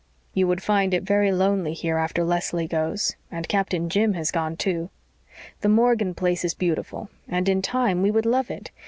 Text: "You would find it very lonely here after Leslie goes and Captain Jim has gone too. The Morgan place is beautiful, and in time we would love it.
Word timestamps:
"You 0.33 0.47
would 0.47 0.63
find 0.63 0.95
it 0.95 1.03
very 1.03 1.31
lonely 1.31 1.73
here 1.73 1.97
after 1.97 2.23
Leslie 2.23 2.65
goes 2.65 3.15
and 3.29 3.47
Captain 3.47 3.87
Jim 3.87 4.13
has 4.13 4.31
gone 4.31 4.57
too. 4.57 4.89
The 5.59 5.69
Morgan 5.69 6.15
place 6.15 6.43
is 6.43 6.55
beautiful, 6.55 7.11
and 7.27 7.47
in 7.47 7.61
time 7.61 8.01
we 8.01 8.09
would 8.09 8.25
love 8.25 8.49
it. 8.49 8.71